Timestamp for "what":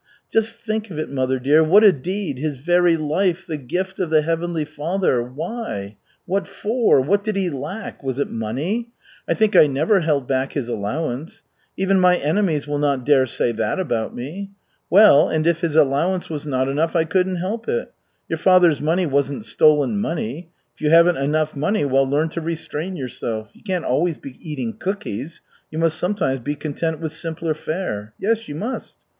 1.63-1.83, 6.25-6.47, 6.99-7.23